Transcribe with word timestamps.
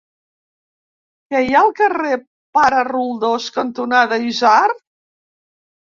Què 1.33 1.41
hi 1.47 1.51
ha 1.51 1.59
al 1.59 1.69
carrer 1.81 2.15
Pare 2.59 2.81
Roldós 2.89 3.51
cantonada 3.59 4.23
Isard? 4.33 4.85